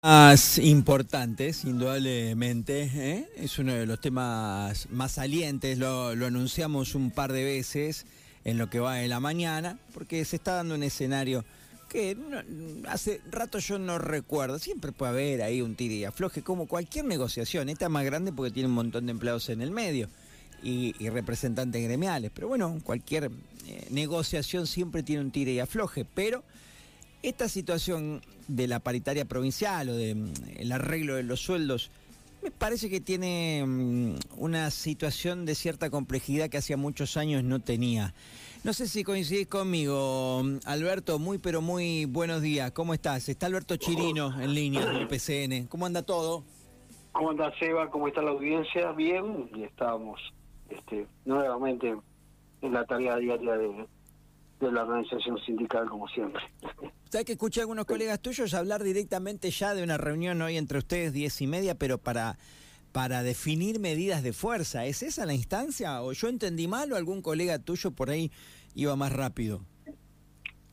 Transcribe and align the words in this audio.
Más 0.00 0.58
importantes, 0.58 1.64
indudablemente, 1.64 2.82
¿eh? 2.94 3.28
es 3.36 3.58
uno 3.58 3.74
de 3.74 3.84
los 3.84 4.00
temas 4.00 4.88
más 4.90 5.10
salientes, 5.10 5.76
lo, 5.76 6.10
anunciamos 6.10 6.94
un 6.94 7.10
par 7.10 7.32
de 7.32 7.42
veces 7.42 8.06
en 8.44 8.58
lo 8.58 8.70
que 8.70 8.78
va 8.78 8.94
de 8.94 9.08
la 9.08 9.18
mañana, 9.18 9.76
porque 9.92 10.24
se 10.24 10.36
está 10.36 10.52
dando 10.52 10.76
un 10.76 10.84
escenario 10.84 11.44
que 11.88 12.16
hace 12.86 13.20
rato 13.28 13.58
yo 13.58 13.80
no 13.80 13.98
recuerdo, 13.98 14.60
siempre 14.60 14.92
puede 14.92 15.10
haber 15.10 15.42
ahí 15.42 15.62
un 15.62 15.74
tire 15.74 15.96
y 15.96 16.04
afloje, 16.04 16.42
como 16.42 16.68
cualquier 16.68 17.04
negociación, 17.04 17.68
esta 17.68 17.86
es 17.86 17.90
más 17.90 18.04
grande 18.04 18.30
porque 18.30 18.52
tiene 18.52 18.68
un 18.68 18.76
montón 18.76 19.06
de 19.06 19.10
empleados 19.10 19.48
en 19.48 19.62
el 19.62 19.72
medio 19.72 20.08
y, 20.62 20.94
y 21.00 21.08
representantes 21.08 21.82
gremiales, 21.82 22.30
pero 22.32 22.46
bueno, 22.46 22.78
cualquier 22.84 23.32
eh, 23.66 23.86
negociación 23.90 24.68
siempre 24.68 25.02
tiene 25.02 25.22
un 25.22 25.32
tire 25.32 25.54
y 25.54 25.58
afloje, 25.58 26.04
pero 26.04 26.44
esta 27.22 27.48
situación 27.48 28.22
de 28.46 28.66
la 28.66 28.80
paritaria 28.80 29.24
provincial 29.24 29.88
o 29.88 29.94
del 29.94 30.32
de, 30.32 30.72
arreglo 30.72 31.16
de 31.16 31.22
los 31.22 31.40
sueldos, 31.40 31.90
me 32.42 32.50
parece 32.50 32.88
que 32.88 33.00
tiene 33.00 33.62
um, 33.64 34.16
una 34.36 34.70
situación 34.70 35.44
de 35.44 35.54
cierta 35.54 35.90
complejidad 35.90 36.48
que 36.48 36.58
hacía 36.58 36.76
muchos 36.76 37.16
años 37.16 37.42
no 37.42 37.60
tenía. 37.60 38.14
No 38.64 38.72
sé 38.72 38.88
si 38.88 39.04
coincidís 39.04 39.46
conmigo, 39.46 40.42
Alberto, 40.64 41.18
muy 41.18 41.38
pero 41.38 41.60
muy 41.60 42.04
buenos 42.04 42.42
días. 42.42 42.70
¿Cómo 42.72 42.94
estás? 42.94 43.28
Está 43.28 43.46
Alberto 43.46 43.76
Chirino 43.76 44.40
en 44.40 44.54
línea 44.54 44.84
del 44.86 45.06
PCN. 45.08 45.66
¿Cómo 45.66 45.86
anda 45.86 46.02
todo? 46.02 46.44
¿Cómo 47.12 47.30
anda 47.30 47.52
Seba? 47.58 47.90
¿Cómo 47.90 48.08
está 48.08 48.22
la 48.22 48.30
audiencia? 48.30 48.92
Bien, 48.92 49.50
y 49.54 49.62
estábamos 49.64 50.20
este, 50.70 51.06
nuevamente 51.24 51.96
en 52.62 52.72
la 52.72 52.84
tarea 52.84 53.16
diaria 53.16 53.56
de, 53.56 53.86
de 54.60 54.72
la 54.72 54.82
organización 54.82 55.38
sindical, 55.44 55.88
como 55.88 56.08
siempre. 56.08 56.42
¿Sabes 57.08 57.24
que 57.26 57.32
escuché 57.32 57.60
a 57.60 57.62
algunos 57.62 57.86
colegas 57.86 58.20
tuyos 58.20 58.54
hablar 58.54 58.82
directamente 58.82 59.50
ya 59.50 59.74
de 59.74 59.82
una 59.82 59.96
reunión 59.96 60.40
hoy 60.42 60.56
entre 60.56 60.78
ustedes 60.78 61.12
diez 61.12 61.40
y 61.40 61.46
media, 61.46 61.74
pero 61.74 61.98
para, 61.98 62.38
para 62.92 63.22
definir 63.22 63.80
medidas 63.80 64.22
de 64.22 64.32
fuerza? 64.32 64.84
¿Es 64.86 65.02
esa 65.02 65.26
la 65.26 65.34
instancia? 65.34 66.02
¿O 66.02 66.12
yo 66.12 66.28
entendí 66.28 66.68
mal 66.68 66.92
o 66.92 66.96
algún 66.96 67.22
colega 67.22 67.58
tuyo 67.58 67.92
por 67.92 68.10
ahí 68.10 68.30
iba 68.74 68.94
más 68.96 69.12
rápido? 69.12 69.62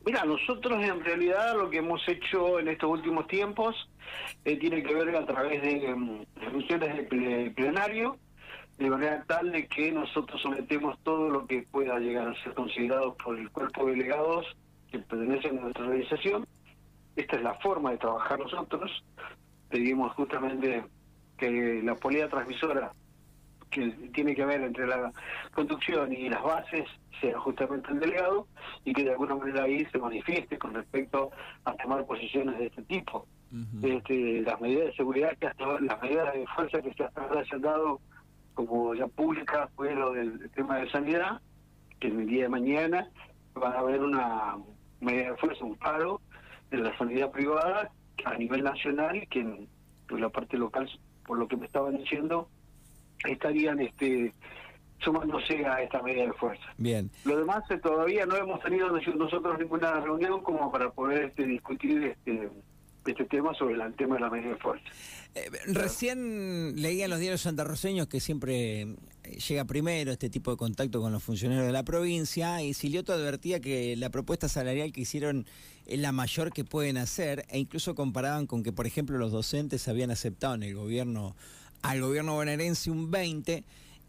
Mira, 0.06 0.24
nosotros 0.24 0.84
en 0.84 1.04
realidad 1.04 1.58
lo 1.58 1.70
que 1.70 1.78
hemos 1.78 2.08
hecho 2.08 2.59
en 2.59 2.68
estos 2.68 2.90
últimos 2.92 3.28
tiempos 3.28 3.76
eh, 4.44 4.56
tiene 4.58 4.84
que 4.84 4.94
ver 4.94 5.16
a 5.16 5.26
través 5.26 5.64
de 5.64 5.94
um, 5.94 6.24
funciones 6.52 6.96
de 6.96 7.52
plenario, 7.56 8.18
de 8.78 8.90
manera 8.90 9.23
tal 9.26 9.52
de 9.52 9.68
que 9.68 9.92
nosotros 9.92 10.42
sometemos 10.42 11.00
todo 11.04 11.30
lo 11.30 11.48
que 11.48 11.66
pueda 11.72 11.98
llegar 12.00 12.28
a 12.28 12.44
ser 12.44 12.54
considerado 12.54 13.16
por 13.16 13.38
el 13.38 13.50
cuerpo 13.50 13.86
de 13.86 13.94
delegados 13.94 14.45
que 14.92 15.00
pertenecen 15.00 15.58
a 15.58 15.62
nuestra 15.62 15.86
organización. 15.86 16.45
Esta 17.16 17.38
es 17.38 17.44
la 17.44 17.53
forma 17.56 17.92
de 17.92 17.98
trabajar 17.98 18.38
nosotros. 18.40 19.03
Pedimos 19.70 20.14
justamente 20.14 20.84
que 21.38 21.81
la 21.84 21.96
política 21.96 22.30
transmisora 22.30 22.92
que 23.70 23.90
tiene 24.14 24.36
que 24.36 24.46
ver 24.46 24.62
entre 24.62 24.88
la 24.88 25.12
conducción 25.53 26.14
y 26.14 26.30
las 26.30 26.44
bases 26.44 26.86
sea 27.20 27.38
justamente 27.40 27.92
el 27.92 28.00
delegado 28.00 28.48
y 28.84 28.94
que 28.94 29.03
de 29.03 29.12
alguna 29.12 29.36
manera 29.36 29.64
ahí 29.64 29.86
se 29.86 29.98
manifieste 29.98 30.58
con 30.58 30.73
respecto 30.73 31.31
a 31.64 31.73
tomar 31.76 32.06
posiciones 32.06 32.58
de 32.58 32.68
este 32.68 32.84
tipo. 32.84 33.26
Uh 33.52 33.58
-huh. 33.58 33.98
este, 33.98 34.42
las 34.42 34.59
medidas 34.59 34.88
de 34.88 34.96
seguridad 34.96 35.38
que 35.40 35.48
hasta 35.48 35.80
las 35.80 36.02
medidas 36.02 36.34
de 36.34 36.46
fuerza 36.48 36.81
que 36.81 37.03
hasta 37.03 37.22
ahora 37.22 37.46
se 37.46 37.56
han 37.56 37.62
dado 37.62 38.02
como 38.56 38.95
ya 38.95 39.08
pública 39.08 39.70
fue 39.75 39.94
lo 39.94 40.14
del 40.14 40.50
tema 40.52 40.78
de 40.78 40.89
sanidad, 40.89 41.42
que 42.00 42.08
en 42.08 42.22
el 42.22 42.28
día 42.28 42.44
de 42.44 42.50
mañana 42.50 43.09
va 43.62 43.70
a 43.72 43.80
haber 43.80 44.02
una 44.02 44.58
medida 45.00 45.31
de 45.31 45.38
fuerza, 45.38 45.64
un 45.64 45.75
paro 45.75 46.22
de 46.72 46.78
la 46.78 46.97
sanidad 46.97 47.31
privada 47.31 47.92
a 48.23 48.34
nivel 48.38 48.64
nacional 48.64 49.28
que 49.30 49.42
en, 49.42 49.67
en 50.09 50.22
la 50.22 50.30
parte 50.30 50.58
local, 50.58 50.89
por 51.25 51.38
lo 51.38 51.47
que 51.47 51.58
me 51.58 51.66
estaban 51.66 51.97
diciendo, 51.97 52.50
estarían 53.23 53.80
este 53.80 54.34
sumándose 55.00 55.66
a 55.66 55.81
esta 55.81 56.02
medida 56.02 56.25
de 56.25 56.34
fuerza. 56.34 56.64
Bien. 56.78 57.12
Lo 57.25 57.38
demás 57.38 57.69
eh, 57.69 57.78
todavía 57.78 58.25
no 58.25 58.35
hemos 58.35 58.62
tenido 58.62 58.90
nosotros 58.90 59.59
ninguna 59.59 60.00
reunión 60.00 60.41
como 60.41 60.72
para 60.72 60.90
poder 60.90 61.25
este, 61.25 61.46
discutir 61.46 62.03
este 62.03 62.50
este 63.12 63.26
tema 63.26 63.54
sobre 63.54 63.76
el 63.76 63.96
tema 63.96 64.16
de 64.16 64.22
la 64.22 64.30
medida 64.30 64.50
de 64.50 64.58
fuerza. 64.58 64.86
Eh, 65.36 65.50
recién 65.68 66.82
leía 66.82 67.06
en 67.06 67.12
los 67.12 67.20
diarios 67.20 67.42
santarroceños 67.42 68.08
que 68.08 68.20
siempre 68.20 68.96
llega 69.48 69.66
primero 69.66 70.12
este 70.12 70.30
tipo 70.30 70.52
de 70.52 70.58
contacto 70.58 71.02
con 71.02 71.12
los 71.12 71.24
funcionarios 71.24 71.66
de 71.66 71.72
la 71.72 71.84
provincia 71.84 72.62
y 72.62 72.74
Silioto 72.74 73.14
advertía 73.14 73.60
que 73.60 73.96
la 73.96 74.10
propuesta 74.10 74.48
salarial 74.48 74.92
que 74.92 75.02
hicieron 75.02 75.46
es 75.86 76.00
la 76.00 76.12
mayor 76.12 76.52
que 76.52 76.64
pueden 76.64 76.98
hacer 76.98 77.46
e 77.50 77.60
incluso 77.60 77.96
comparaban 77.96 78.48
con 78.48 78.64
que, 78.64 78.72
por 78.72 78.88
ejemplo, 78.88 79.18
los 79.18 79.32
docentes 79.32 79.88
habían 79.88 80.12
aceptado 80.12 80.56
en 80.56 80.64
el 80.64 80.76
gobierno 80.76 81.36
al 81.82 82.02
gobierno 82.02 82.34
bonaerense 82.34 82.90
un 82.90 83.12
20 83.12 83.64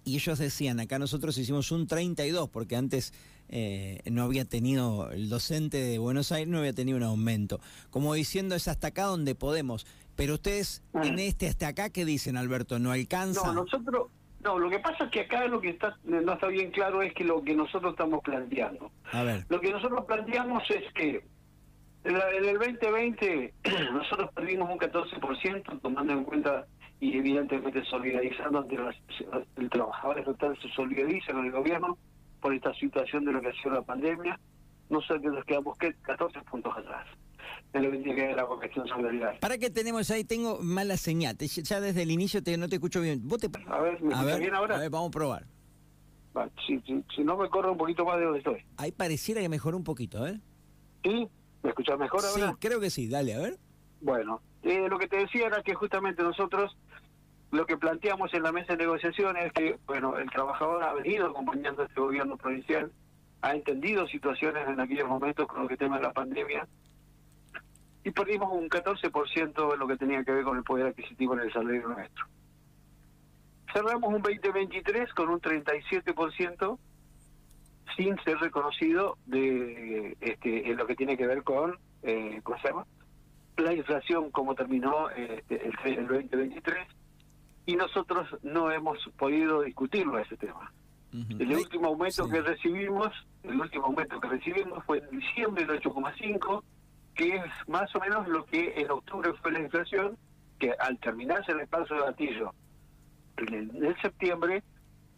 y 0.05 0.15
ellos 0.15 0.39
decían, 0.39 0.81
acá 0.81 0.99
nosotros 0.99 1.37
hicimos 1.37 1.71
un 1.73 1.87
32 1.87 2.49
porque 2.49 2.77
antes 2.77 3.13
eh, 3.49 4.01
no 4.11 4.25
había 4.25 4.45
tenido, 4.45 5.11
el 5.11 5.29
docente 5.29 5.79
de 5.79 5.99
Buenos 5.99 6.33
Aires 6.33 6.49
no 6.49 6.59
había 6.59 6.73
tenido 6.73 6.99
un 6.99 7.05
aumento. 7.05 7.61
Como 7.91 8.15
diciendo, 8.15 8.55
es 8.55 8.69
hasta 8.69 8.89
acá 8.89 9.05
donde 9.05 9.35
podemos. 9.35 9.87
Pero 10.17 10.35
ustedes, 10.35 10.83
en 10.95 11.19
este 11.19 11.47
hasta 11.47 11.69
acá, 11.69 11.91
¿qué 11.91 12.05
dicen, 12.05 12.37
Alberto? 12.37 12.79
¿No 12.79 12.91
alcanza? 12.91 13.47
No, 13.47 13.65
nosotros, 13.65 14.09
no, 14.43 14.59
lo 14.59 14.71
que 14.71 14.79
pasa 14.79 15.05
es 15.05 15.11
que 15.11 15.21
acá 15.21 15.47
lo 15.47 15.61
que 15.61 15.71
está, 15.71 15.97
no 16.05 16.33
está 16.33 16.47
bien 16.47 16.71
claro 16.71 17.03
es 17.03 17.13
que 17.13 17.25
lo 17.25 17.43
que 17.43 17.55
nosotros 17.55 17.93
estamos 17.93 18.23
planteando. 18.23 18.91
A 19.13 19.23
ver. 19.23 19.45
Lo 19.49 19.61
que 19.61 19.71
nosotros 19.71 20.05
planteamos 20.07 20.63
es 20.71 20.93
que 20.95 21.23
en 22.05 22.17
el 22.17 22.59
2020 22.59 23.55
nosotros 23.93 24.31
perdimos 24.35 24.71
un 24.71 24.79
14%, 24.79 25.81
tomando 25.83 26.13
en 26.13 26.25
cuenta 26.25 26.67
y 27.01 27.19
evidentemente 27.19 27.85
solidarizando 27.85 28.61
ante 28.61 28.77
los, 28.77 28.95
el 29.57 29.69
trabajador 29.69 30.25
total 30.25 30.59
se 30.63 30.69
solidariza 30.71 31.33
con 31.33 31.45
el 31.45 31.53
gobierno 31.53 31.99
por 32.47 32.55
esta 32.55 32.73
situación 32.75 33.25
de 33.25 33.33
lo 33.33 33.41
que 33.41 33.49
ha 33.49 33.53
sido 33.55 33.73
la 33.73 33.83
pandemia, 33.83 34.39
nosotros 34.89 35.35
nos 35.35 35.45
quedamos 35.45 35.77
14 35.77 36.43
puntos 36.43 36.73
atrás 36.77 37.05
de 37.73 37.81
lo 37.81 37.91
que 37.91 37.99
tiene 37.99 38.15
que 38.15 38.27
ver 38.29 38.37
la 38.37 38.47
cuestión. 38.47 38.87
¿Para 39.41 39.59
qué 39.59 39.69
tenemos 39.69 40.09
ahí? 40.13 40.23
Tengo 40.23 40.61
mala 40.63 40.97
señal, 40.97 41.37
te, 41.37 41.49
ya 41.49 41.81
desde 41.81 42.03
el 42.03 42.13
inicio 42.13 42.45
te, 42.45 42.57
no 42.57 42.69
te 42.69 42.77
escucho 42.77 43.01
bien. 43.01 43.27
¿Vos 43.27 43.41
te... 43.41 43.51
A 43.67 43.81
ver, 43.81 44.01
¿me 44.01 44.15
a 44.15 44.23
ver, 44.23 44.39
bien 44.39 44.55
ahora? 44.55 44.77
A 44.77 44.79
ver, 44.79 44.91
vamos 44.91 45.09
a 45.09 45.11
probar. 45.11 45.47
Vale, 46.35 46.53
si, 46.65 46.79
si, 46.83 47.05
si, 47.17 47.25
no 47.25 47.37
me 47.37 47.51
corro 47.51 47.73
un 47.73 47.79
poquito 47.79 48.05
más 48.05 48.17
de 48.19 48.25
donde 48.27 48.39
estoy. 48.39 48.65
Ahí 48.77 48.93
pareciera 48.93 49.41
que 49.41 49.49
mejoró 49.49 49.77
un 49.77 49.83
poquito, 49.83 50.25
¿eh? 50.25 50.41
¿Sí? 51.03 51.29
¿Me 51.65 51.71
escuchas 51.71 51.99
mejor 51.99 52.25
ahora? 52.25 52.51
Sí, 52.51 52.57
creo 52.61 52.79
que 52.79 52.91
sí, 52.91 53.09
dale, 53.09 53.35
a 53.35 53.41
ver. 53.41 53.59
Bueno, 54.01 54.41
eh, 54.63 54.87
lo 54.89 55.01
que 55.01 55.09
te 55.09 55.17
decía 55.17 55.49
era 55.49 55.65
que 55.65 55.75
justamente 55.75 56.23
nosotros 56.23 56.77
lo 57.57 57.67
que 57.67 57.79
planteamos 57.79 58.33
en 58.35 58.43
la 58.43 58.53
mesa 58.53 58.75
de 58.75 58.85
negociaciones 58.85 59.47
es 59.47 59.53
que, 59.53 59.79
bueno, 59.87 60.19
el 60.19 60.31
trabajador 60.31 60.83
ha 60.85 60.93
venido 60.93 61.27
acompañando 61.27 61.83
a 61.83 61.87
este 61.87 62.01
gobierno 62.01 62.37
provincial, 62.37 62.93
ha 63.41 63.55
entendido 63.55 64.07
situaciones 64.07 64.69
en 64.69 64.79
aquellos 64.79 65.09
momentos 65.09 65.47
con 65.47 65.63
lo 65.63 65.69
que 65.69 65.77
tema 65.77 65.97
de 65.97 66.03
la 66.03 66.13
pandemia, 66.13 66.69
y 68.05 68.11
perdimos 68.11 68.53
un 68.53 68.69
14% 68.69 69.73
en 69.73 69.79
lo 69.79 69.87
que 69.89 69.97
tenía 69.97 70.23
que 70.23 70.33
ver 70.33 70.45
con 70.45 70.59
el 70.59 70.65
poder 70.65 70.89
adquisitivo 70.89 71.35
en 71.35 71.41
el 71.41 71.53
salario 71.53 71.89
nuestro. 71.89 72.27
Cerramos 73.73 74.15
un 74.15 74.23
2023 74.23 75.13
con 75.15 75.31
un 75.31 75.41
37% 75.41 76.79
sin 77.97 78.17
ser 78.23 78.39
reconocido 78.39 79.17
de 79.25 80.17
este, 80.21 80.71
en 80.71 80.77
lo 80.77 80.87
que 80.87 80.95
tiene 80.95 81.17
que 81.17 81.27
ver 81.27 81.43
con, 81.43 81.79
eh, 82.03 82.41
¿cómo? 82.43 82.87
La 83.57 83.73
inflación, 83.73 84.31
como 84.31 84.55
terminó 84.55 85.09
este, 85.11 85.67
el, 85.67 85.99
el 85.99 86.07
2023, 86.07 86.87
y 87.67 87.75
nosotros 87.77 88.29
no 88.43 88.71
hemos 88.71 88.99
podido 89.19 89.63
discutirlo 89.63 90.17
a 90.17 90.23
ese 90.23 90.37
tema. 90.37 90.73
Uh 91.13 91.17
-huh. 91.19 91.41
El 91.41 91.57
último 91.57 91.89
aumento 91.89 92.25
sí. 92.25 92.31
que 92.31 92.41
recibimos, 92.41 93.13
el 93.43 93.61
último 93.61 93.87
aumento 93.87 94.21
que 94.21 94.29
recibimos 94.29 94.85
fue 94.85 94.99
en 94.99 95.19
diciembre 95.19 95.65
el 95.65 95.71
8,5, 95.71 96.63
que 97.15 97.37
es 97.37 97.69
más 97.69 97.95
o 97.95 98.01
menos 98.01 98.29
lo 98.29 98.45
que 98.47 98.75
en 98.77 98.91
octubre 98.91 99.33
fue 99.43 99.53
la 99.53 99.61
inflación, 99.61 100.17
que 100.59 100.73
al 100.79 100.99
terminarse 100.99 101.53
el 101.53 101.67
paso 101.67 101.95
de 101.95 102.01
gatillo 102.01 102.53
en 103.39 103.55
en 103.55 103.85
el 103.85 104.01
septiembre, 104.01 104.63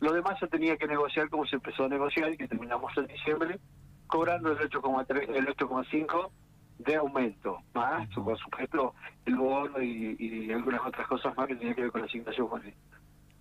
lo 0.00 0.12
demás 0.12 0.38
se 0.40 0.48
tenía 0.48 0.76
que 0.76 0.86
negociar 0.86 1.28
como 1.28 1.46
se 1.46 1.56
empezó 1.56 1.84
a 1.84 1.88
negociar 1.88 2.32
y 2.32 2.36
que 2.36 2.48
terminamos 2.48 2.96
en 2.96 3.06
diciembre, 3.06 3.58
cobrando 4.06 4.52
el 4.52 4.58
8,3, 4.58 5.36
el 5.36 5.46
8,5 5.46 6.30
de 6.78 6.96
aumento, 6.96 7.58
más, 7.74 8.08
uh 8.16 8.20
-huh. 8.20 8.24
por 8.24 8.38
supuesto, 8.38 8.94
el 9.26 9.36
bono 9.36 9.82
y, 9.82 10.16
y, 10.18 10.52
algunas 10.52 10.80
otras 10.86 11.06
cosas 11.06 11.36
más 11.36 11.46
que 11.48 11.56
tenían 11.56 11.74
que 11.74 11.82
ver 11.82 11.90
con 11.90 12.00
la 12.00 12.06
asignación 12.06 12.48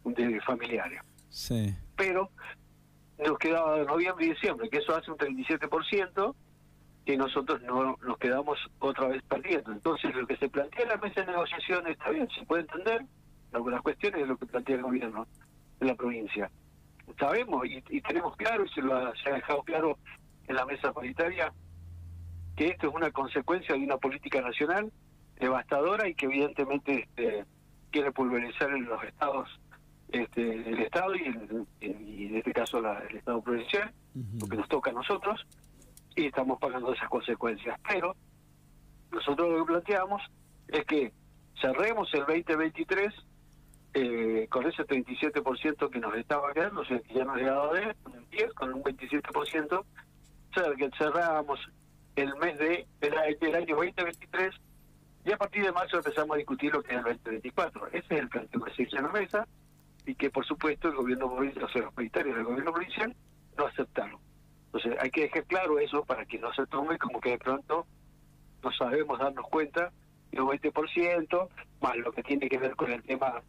de 0.04 0.42
familiares. 0.42 1.02
Sí. 1.30 1.76
Pero 1.96 2.32
nos 3.18 3.38
quedaba 3.38 3.84
noviembre 3.84 4.26
y 4.26 4.30
diciembre, 4.30 4.70
que 4.70 4.78
eso 4.78 4.96
hace 4.96 5.12
un 5.12 5.18
37%, 5.18 6.36
que 7.06 7.18
nosotros 7.18 7.62
no 7.62 7.98
nos 8.06 8.18
quedamos 8.18 8.58
otra 8.80 9.08
vez 9.08 9.24
perdiendo. 9.24 9.72
Entonces, 9.72 10.14
lo 10.14 10.28
que 10.28 10.38
se 10.38 10.50
plantea 10.50 10.84
en 10.84 10.90
la 10.90 10.98
mesa 10.98 11.22
de 11.22 11.28
negociación 11.28 11.88
está 11.88 12.10
bien, 12.10 12.28
se 12.38 12.46
puede 12.46 12.64
entender 12.64 13.06
algunas 13.54 13.82
cuestiones 13.82 14.22
de 14.22 14.28
lo 14.28 14.38
que 14.38 14.46
plantea 14.46 14.76
el 14.76 14.82
gobierno 14.82 15.28
de 15.80 15.86
la 15.86 15.96
provincia. 15.96 16.52
Sabemos 17.18 17.66
y, 17.66 17.82
y 17.90 18.02
tenemos 18.02 18.36
claro, 18.36 18.66
y 18.66 18.70
se, 18.70 18.82
lo 18.82 18.96
ha, 18.96 19.14
se 19.16 19.30
ha 19.30 19.36
dejado 19.36 19.64
claro 19.64 19.98
en 20.48 20.56
la 20.56 20.66
mesa 20.66 20.92
paritaria, 20.92 21.54
que 22.58 22.70
esto 22.70 22.90
es 22.90 22.96
una 22.96 23.12
consecuencia 23.12 23.76
de 23.76 23.82
una 23.82 23.98
política 23.98 24.42
nacional 24.42 24.92
devastadora 25.40 26.10
y 26.10 26.16
que 26.16 26.26
evidentemente 26.26 27.04
este, 27.04 27.46
quiere 27.92 28.12
pulverizar 28.12 28.72
en 28.72 28.86
los 28.86 29.02
estados, 29.04 29.48
este, 30.10 30.42
el 30.42 30.80
Estado 30.80 31.16
y, 31.16 31.24
en, 31.26 31.68
en 31.82 32.36
este 32.36 32.52
caso 32.52 32.82
la, 32.82 32.98
el 33.10 33.18
Estado 33.18 33.42
provincial, 33.42 33.94
lo 34.42 34.48
que 34.48 34.58
nos 34.58 34.68
toca 34.68 34.90
a 34.90 34.94
nosotros, 34.94 35.46
y 36.16 36.26
estamos 36.26 36.60
pagando 36.60 36.92
esas 36.92 37.08
consecuencias. 37.10 37.80
Pero 37.88 38.16
nosotros 39.12 39.50
lo 39.50 39.60
que 39.60 39.74
planteamos 39.74 40.24
es 40.68 40.84
que 40.86 41.14
cerremos 41.62 42.12
el 42.16 42.22
2023 42.22 43.14
eh, 43.94 44.48
con 44.50 44.66
ese 44.66 44.84
37% 44.84 45.90
que 45.92 46.00
nos 46.00 46.16
estaba 46.16 46.52
quedando, 46.54 46.82
o 46.82 46.86
sea, 46.86 47.00
que 47.02 47.14
ya 47.14 47.24
nos 47.24 47.36
ha 47.36 47.40
llegado 47.40 47.72
a 47.72 47.80
10, 48.32 48.54
con 48.54 48.74
un 48.74 48.84
27%, 48.84 49.80
o 49.80 49.86
sea, 50.54 50.76
que 50.76 50.90
cerrábamos 50.98 51.60
el 52.22 52.36
mes 52.36 52.58
de 52.58 52.88
el, 53.02 53.56
año 53.56 53.76
2023 53.76 54.56
y 55.26 55.32
a 55.32 55.38
partir 55.38 55.64
de 55.64 55.72
marzo 55.72 55.98
empezamos 55.98 56.36
a 56.36 56.38
discutir 56.38 56.74
lo 56.74 56.82
que 56.82 56.94
es 56.94 56.98
el 56.98 57.04
2024. 57.04 57.88
Ese 57.88 57.98
es 57.98 58.12
el 58.12 58.30
planteo 58.30 58.62
que 58.62 58.74
se 58.74 58.84
hizo 58.84 58.98
en 58.98 59.04
la 59.04 59.12
mesa 59.12 59.48
y 60.06 60.16
que, 60.16 60.30
por 60.30 60.46
supuesto, 60.46 60.88
el 60.88 60.96
gobierno 60.96 61.30
provincial, 61.30 61.66
o 61.66 61.70
sea, 61.70 61.82
los 61.84 61.98
militares 61.98 62.34
del 62.34 62.44
gobierno 62.44 62.72
provincial 62.72 63.16
no 63.58 63.66
aceptaron. 63.66 64.20
Entonces, 64.68 64.96
hay 65.00 65.10
que 65.12 65.22
dejar 65.22 65.44
claro 65.46 65.80
eso 65.80 66.04
para 66.06 66.26
que 66.26 66.40
no 66.40 66.54
se 66.54 66.66
tome 66.68 66.98
como 66.98 67.20
que 67.20 67.32
de 67.32 67.38
pronto 67.38 67.86
no 68.64 68.72
sabemos 68.72 69.20
darnos 69.20 69.46
cuenta 69.50 69.92
de 70.32 70.42
un 70.42 70.50
20%, 70.50 71.50
más 71.82 71.98
lo 71.98 72.12
que 72.12 72.24
tiene 72.24 72.50
que 72.50 72.58
ver 72.58 72.76
con 72.76 72.92
el 72.92 73.04
tema 73.04 73.42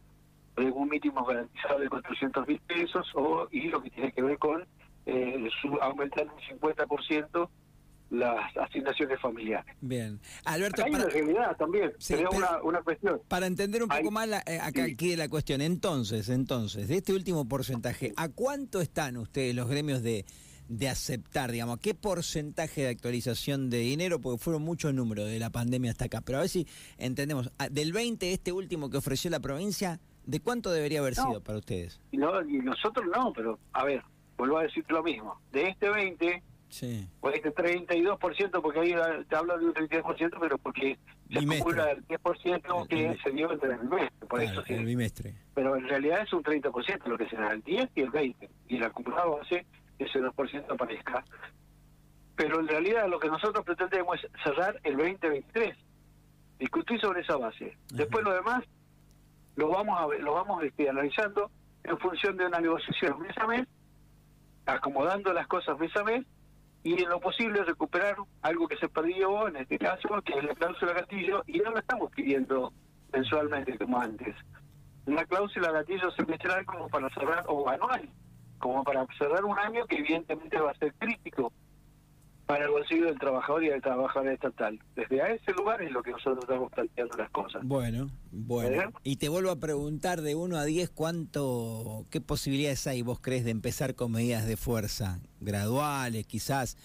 de 0.55 0.71
un 0.71 0.89
mínimo 0.89 1.23
garantizado 1.25 1.79
de 1.79 1.89
400 1.89 2.47
mil 2.47 2.59
pesos 2.61 3.09
o 3.15 3.47
y 3.51 3.69
lo 3.69 3.81
que 3.81 3.89
tiene 3.89 4.11
que 4.11 4.21
ver 4.21 4.37
con 4.37 4.65
eh, 5.05 5.49
su, 5.61 5.75
aumentar 5.81 6.27
un 6.27 6.59
50% 6.59 7.49
las 8.09 8.55
asignaciones 8.57 9.19
familiares. 9.21 9.75
Bien. 9.81 10.19
Alberto, 10.45 10.83
Hay 10.83 10.91
una 10.91 11.05
realidad 11.05 11.55
también, 11.57 11.91
sería 11.99 12.29
una, 12.29 12.61
una 12.63 12.81
cuestión. 12.81 13.21
Para 13.27 13.47
entender 13.47 13.83
un 13.83 13.89
poco 13.89 14.11
más 14.11 14.27
la, 14.27 14.39
eh, 14.45 14.59
acá 14.61 14.83
aquí 14.83 15.15
la 15.15 15.29
cuestión, 15.29 15.61
entonces, 15.61 16.29
entonces, 16.29 16.87
de 16.87 16.97
este 16.97 17.13
último 17.13 17.47
porcentaje, 17.47 18.13
¿a 18.15 18.29
cuánto 18.29 18.81
están 18.81 19.17
ustedes 19.17 19.55
los 19.55 19.69
gremios 19.69 20.01
de, 20.01 20.25
de 20.69 20.87
aceptar, 20.87 21.51
digamos, 21.51 21.79
qué 21.79 21.95
porcentaje 21.95 22.81
de 22.81 22.89
actualización 22.89 23.69
de 23.69 23.79
dinero, 23.79 24.21
porque 24.21 24.37
fueron 24.37 24.61
muchos 24.61 24.93
números 24.93 25.27
de 25.27 25.39
la 25.39 25.49
pandemia 25.49 25.91
hasta 25.91 26.05
acá, 26.05 26.21
pero 26.21 26.37
a 26.37 26.41
ver 26.41 26.49
si 26.49 26.67
entendemos, 26.97 27.51
ah, 27.57 27.69
del 27.69 27.91
20 27.91 28.31
este 28.31 28.51
último 28.51 28.89
que 28.89 28.97
ofreció 28.97 29.31
la 29.31 29.39
provincia, 29.39 29.99
¿de 30.25 30.39
cuánto 30.39 30.71
debería 30.71 30.99
haber 30.99 31.15
sido 31.15 31.41
para 31.41 31.57
ustedes? 31.57 31.99
No, 32.11 32.41
y 32.47 32.59
nosotros 32.59 33.05
no, 33.13 33.33
pero 33.33 33.59
a 33.73 33.83
ver, 33.83 34.03
vuelvo 34.37 34.59
a 34.59 34.63
decir 34.63 34.85
lo 34.89 35.01
mismo, 35.01 35.41
de 35.51 35.69
este 35.69 35.89
20 35.89 36.43
Sí. 36.69 37.07
Por 37.19 37.35
este 37.35 37.53
32%, 37.53 38.61
porque 38.61 38.79
ahí 38.79 38.95
te 39.27 39.35
hablo 39.35 39.57
de 39.57 39.65
un 39.65 39.73
32%, 39.73 40.37
pero 40.39 40.57
porque 40.59 40.97
se 41.31 41.39
acumula 41.39 41.91
el 41.91 42.07
10% 42.07 42.87
que 42.87 43.17
se 43.23 43.31
dio 43.31 43.51
entre 43.51 43.73
el 43.73 43.79
bimestre, 43.79 44.27
por 44.27 44.41
eso 44.41 44.63
sí. 44.63 44.73
El 44.73 44.85
bimestre. 44.85 45.33
Pero 45.55 45.75
en 45.75 45.87
realidad 45.87 46.21
es 46.21 46.31
un 46.31 46.43
30% 46.43 47.05
lo 47.05 47.17
que 47.17 47.27
se 47.27 47.35
da, 47.35 47.51
el 47.51 47.61
10 47.63 47.89
y 47.95 48.01
el 48.01 48.09
20, 48.11 48.49
y 48.67 48.77
el 48.77 48.83
acumulado 48.83 49.41
hace 49.41 49.65
que 49.97 50.05
ese 50.05 50.19
2% 50.19 50.65
aparezca. 50.69 51.23
Pero 52.35 52.59
en 52.59 52.67
realidad 52.67 53.07
lo 53.09 53.19
que 53.19 53.27
nosotros 53.27 53.65
pretendemos 53.65 54.23
es 54.23 54.31
cerrar 54.43 54.79
el 54.83 54.95
2023, 54.95 55.75
discutir 56.59 57.01
sobre 57.01 57.21
esa 57.21 57.35
base. 57.35 57.77
Después 57.91 58.23
lo 58.23 58.33
demás 58.33 58.63
lo 59.55 59.69
vamos 59.69 59.99
a 59.99 60.07
lo 60.21 60.33
vamos 60.33 60.63
este, 60.63 60.87
analizando 60.87 61.51
en 61.83 61.97
función 61.97 62.37
de 62.37 62.45
una 62.45 62.59
negociación 62.59 63.19
mes 63.19 63.37
a 63.37 63.47
mes, 63.47 63.67
acomodando 64.65 65.33
las 65.33 65.47
cosas 65.47 65.77
mes 65.79 65.93
a 65.97 66.03
mes 66.03 66.25
y 66.83 67.01
en 67.01 67.09
lo 67.09 67.19
posible 67.19 67.63
recuperar 67.63 68.15
algo 68.41 68.67
que 68.67 68.77
se 68.77 68.89
perdió, 68.89 69.47
en 69.47 69.57
este 69.57 69.77
caso, 69.77 70.21
que 70.23 70.37
es 70.37 70.43
la 70.43 70.55
cláusula 70.55 70.93
gatillo, 70.93 71.43
y 71.47 71.59
no 71.59 71.71
lo 71.71 71.79
estamos 71.79 72.11
pidiendo 72.11 72.71
mensualmente 73.11 73.77
como 73.77 73.99
antes. 73.99 74.35
Una 75.05 75.25
cláusula 75.25 75.71
gatillo 75.71 76.11
semestral 76.11 76.65
como 76.65 76.87
para 76.87 77.09
cerrar, 77.09 77.43
o 77.47 77.67
anual, 77.67 78.09
como 78.59 78.83
para 78.83 79.05
cerrar 79.17 79.43
un 79.43 79.57
año 79.57 79.85
que 79.87 79.97
evidentemente 79.97 80.59
va 80.59 80.71
a 80.71 80.75
ser 80.75 80.93
crítico 80.95 81.51
para 82.49 82.65
el 82.65 82.71
bolsillo 82.71 83.05
del 83.05 83.19
trabajador 83.19 83.63
y 83.63 83.69
del 83.69 83.79
trabajador 83.79 84.29
estatal. 84.29 84.79
Desde 84.95 85.21
a 85.21 85.27
ese 85.27 85.51
lugar 85.53 85.83
es 85.83 85.91
lo 85.91 86.01
que 86.01 86.09
nosotros 86.09 86.39
estamos 86.41 86.71
planteando 86.71 87.15
las 87.15 87.29
cosas. 87.29 87.61
Bueno, 87.63 88.09
bueno. 88.31 88.91
Y 89.03 89.17
te 89.17 89.29
vuelvo 89.29 89.51
a 89.51 89.57
preguntar 89.57 90.21
de 90.21 90.33
1 90.33 90.57
a 90.57 90.65
10 90.65 90.89
cuánto, 90.89 92.05
qué 92.09 92.21
posibilidades 92.21 92.87
hay 92.87 93.03
vos 93.03 93.19
crees 93.19 93.45
de 93.45 93.51
empezar 93.51 93.93
con 93.93 94.13
medidas 94.13 94.47
de 94.47 94.57
fuerza 94.57 95.19
graduales, 95.41 96.25
quizás 96.25 96.75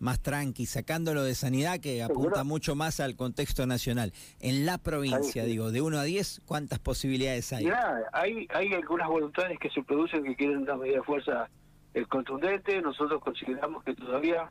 más 0.00 0.20
tranqui, 0.20 0.66
sacándolo 0.66 1.22
de 1.22 1.36
sanidad 1.36 1.78
que 1.78 2.02
apunta 2.02 2.42
mucho 2.42 2.74
más 2.74 2.98
al 2.98 3.14
contexto 3.14 3.64
nacional. 3.64 4.12
En 4.40 4.66
la 4.66 4.78
provincia, 4.78 5.44
digo, 5.44 5.70
de 5.70 5.82
1 5.82 5.98
a 6.00 6.02
10, 6.02 6.42
¿cuántas 6.46 6.80
posibilidades 6.80 7.52
hay? 7.52 7.68
hay, 8.12 8.48
hay 8.52 8.72
algunas 8.74 9.06
voluntades 9.06 9.56
que 9.60 9.70
se 9.70 9.84
producen 9.84 10.24
que 10.24 10.34
quieren 10.34 10.62
una 10.62 10.74
medida 10.74 10.96
de 10.96 11.04
fuerza 11.04 11.48
eh, 11.94 12.04
contundente. 12.06 12.82
Nosotros 12.82 13.22
consideramos 13.22 13.84
que 13.84 13.94
todavía 13.94 14.50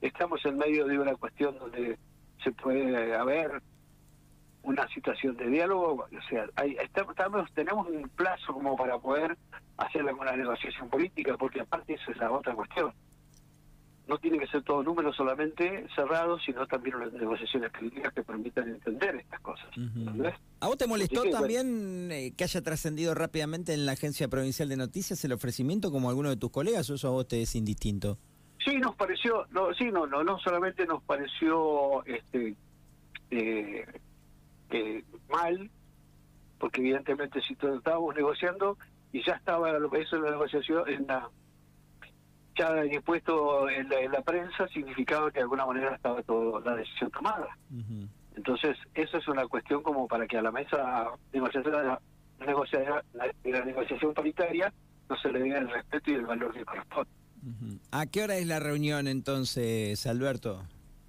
estamos 0.00 0.44
en 0.44 0.56
medio 0.58 0.86
de 0.86 0.98
una 0.98 1.14
cuestión 1.14 1.58
donde 1.58 1.98
se 2.42 2.52
puede 2.52 3.14
haber 3.14 3.62
una 4.66 4.86
situación 4.88 5.36
de 5.36 5.46
diálogo, 5.46 6.04
o 6.04 6.28
sea, 6.28 6.46
hay, 6.56 6.76
estamos, 6.82 7.14
tenemos 7.54 7.86
un 7.88 8.08
plazo 8.08 8.52
como 8.52 8.76
para 8.76 8.98
poder 8.98 9.36
hacer 9.76 10.02
alguna 10.02 10.36
negociación 10.36 10.88
política, 10.90 11.36
porque 11.38 11.60
aparte 11.60 11.94
esa 11.94 12.10
es 12.10 12.16
la 12.18 12.32
otra 12.32 12.54
cuestión. 12.54 12.92
No 14.08 14.18
tiene 14.18 14.38
que 14.38 14.46
ser 14.46 14.62
todo 14.62 14.82
número 14.84 15.12
solamente 15.12 15.86
cerrado, 15.94 16.38
sino 16.38 16.66
también 16.66 16.96
unas 16.96 17.12
negociaciones 17.12 17.70
políticas 17.72 18.12
que 18.12 18.22
permitan 18.22 18.68
entender 18.68 19.16
estas 19.16 19.40
cosas. 19.40 19.66
¿A 20.60 20.66
vos 20.68 20.76
te 20.76 20.86
molestó 20.86 21.24
también 21.30 22.10
eh, 22.12 22.32
que 22.36 22.44
haya 22.44 22.60
trascendido 22.62 23.14
rápidamente 23.14 23.72
en 23.74 23.84
la 23.84 23.92
Agencia 23.92 24.28
Provincial 24.28 24.68
de 24.68 24.76
Noticias 24.76 25.24
el 25.24 25.32
ofrecimiento 25.32 25.90
como 25.90 26.08
alguno 26.08 26.28
de 26.28 26.36
tus 26.36 26.50
colegas 26.50 26.88
o 26.90 26.94
eso 26.94 27.08
a 27.08 27.12
vos 27.12 27.26
te 27.26 27.42
es 27.42 27.54
indistinto? 27.56 28.18
Sí, 28.66 28.78
nos 28.78 28.96
pareció, 28.96 29.46
no, 29.50 29.72
sí, 29.74 29.92
no, 29.92 30.08
no, 30.08 30.24
no 30.24 30.40
solamente 30.40 30.86
nos 30.86 31.00
pareció 31.04 32.04
este 32.04 32.56
eh, 33.30 33.86
eh, 34.70 35.04
mal, 35.30 35.70
porque 36.58 36.80
evidentemente 36.80 37.40
si 37.42 37.52
estábamos 37.54 38.16
negociando 38.16 38.76
y 39.12 39.22
ya 39.22 39.34
estaba 39.34 39.70
lo 39.78 39.88
que 39.88 40.02
hizo 40.02 40.18
la 40.18 40.32
negociación 40.32 40.88
en 40.88 41.06
la 41.06 41.30
ya 42.56 42.74
dispuesto 42.82 43.68
en 43.70 43.88
la, 43.88 44.00
en 44.00 44.10
la 44.10 44.22
prensa 44.22 44.66
significaba 44.68 45.30
que 45.30 45.38
de 45.38 45.42
alguna 45.42 45.66
manera 45.66 45.94
estaba 45.94 46.20
toda 46.22 46.60
la 46.62 46.74
decisión 46.74 47.10
tomada. 47.12 47.56
Entonces, 48.34 48.76
eso 48.94 49.18
es 49.18 49.28
una 49.28 49.46
cuestión 49.46 49.82
como 49.82 50.08
para 50.08 50.26
que 50.26 50.38
a 50.38 50.42
la 50.42 50.50
mesa 50.50 51.10
negociación, 51.32 51.72
la, 51.72 52.00
negociación, 52.44 53.00
la, 53.12 53.32
la 53.44 53.64
negociación 53.64 54.12
paritaria 54.12 54.72
no 55.08 55.16
se 55.18 55.30
le 55.30 55.40
diga 55.40 55.58
el 55.58 55.68
respeto 55.68 56.10
y 56.10 56.14
el 56.14 56.26
valor 56.26 56.52
que 56.52 56.64
corresponde. 56.64 57.15
¿A 57.90 58.06
qué 58.06 58.22
hora 58.22 58.36
es 58.36 58.46
la 58.46 58.60
reunión 58.60 59.06
entonces, 59.08 60.06
Alberto? 60.06 60.62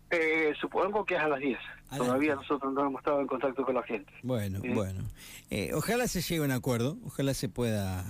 Eh, 0.09 0.53
supongo 0.59 1.05
que 1.05 1.15
es 1.15 1.21
a 1.21 1.27
las 1.27 1.39
10. 1.39 1.57
Todavía 1.97 2.35
nosotros 2.35 2.73
no 2.73 2.81
hemos 2.85 2.99
estado 2.99 3.21
en 3.21 3.27
contacto 3.27 3.63
con 3.63 3.75
la 3.75 3.83
gente. 3.83 4.11
Bueno, 4.23 4.59
bueno. 4.73 5.03
Eh, 5.49 5.71
ojalá 5.73 6.07
se 6.07 6.21
llegue 6.21 6.41
a 6.41 6.45
un 6.45 6.51
acuerdo, 6.51 6.97
ojalá 7.05 7.33
se 7.33 7.49
pueda, 7.49 8.03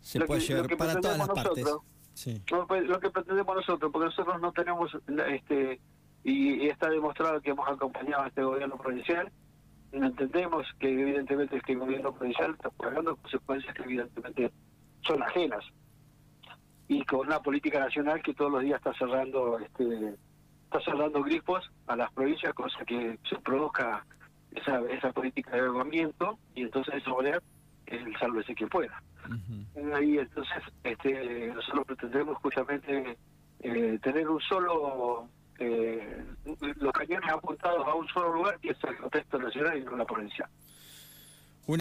se 0.00 0.20
pueda 0.20 0.40
llevar 0.40 0.76
para 0.76 1.00
todas 1.00 1.18
las 1.18 1.28
partes. 1.28 1.66
Pues, 2.68 2.84
lo 2.84 3.00
que 3.00 3.10
pretendemos 3.10 3.56
nosotros, 3.56 3.90
porque 3.92 4.06
nosotros 4.06 4.40
no 4.40 4.52
tenemos, 4.52 4.90
este 5.30 5.80
y, 6.24 6.68
está 6.68 6.88
demostrado 6.88 7.40
que 7.40 7.50
hemos 7.50 7.68
acompañado 7.68 8.22
a 8.22 8.28
este 8.28 8.42
gobierno 8.42 8.76
provincial, 8.76 9.30
no 9.92 10.06
entendemos 10.06 10.66
que 10.78 10.90
evidentemente 10.90 11.56
este 11.56 11.74
gobierno 11.74 12.14
provincial 12.14 12.52
está 12.52 12.70
pagando 12.70 13.16
consecuencias 13.16 13.74
que 13.74 13.82
evidentemente 13.82 14.50
son 15.06 15.22
ajenas 15.22 15.64
y 16.92 17.04
con 17.04 17.20
una 17.26 17.40
política 17.40 17.80
nacional 17.80 18.22
que 18.22 18.34
todos 18.34 18.52
los 18.52 18.62
días 18.62 18.76
está 18.76 18.92
cerrando 18.94 19.58
este 19.58 20.14
está 20.64 20.80
cerrando 20.84 21.22
grifos 21.22 21.70
a 21.86 21.96
las 21.96 22.12
provincias 22.12 22.52
cosa 22.52 22.84
que 22.84 23.18
se 23.28 23.36
produzca 23.38 24.04
esa 24.50 24.80
esa 24.90 25.10
política 25.12 25.52
de 25.52 25.60
armamiento 25.60 26.38
y 26.54 26.62
entonces 26.62 26.94
eso 26.96 27.16
va 27.16 27.40
el 27.86 28.16
sálvese 28.18 28.54
quien 28.54 28.68
pueda. 28.68 29.02
Y 30.02 30.18
entonces 30.18 30.62
este 30.84 31.52
nosotros 31.54 31.86
pretendemos 31.86 32.36
justamente 32.38 33.16
eh, 33.60 33.98
tener 34.02 34.28
un 34.28 34.40
solo 34.40 35.28
eh, 35.58 36.24
los 36.76 36.92
cañones 36.92 37.30
apuntados 37.30 37.86
a 37.86 37.94
un 37.94 38.08
solo 38.08 38.34
lugar 38.34 38.58
que 38.60 38.70
es 38.70 38.84
el 38.84 38.96
contexto 38.96 39.38
nacional 39.38 39.78
y 39.78 39.84
no 39.84 39.96
la 39.96 40.04
provincia 40.04 40.48